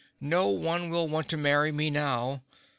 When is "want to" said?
1.07-1.37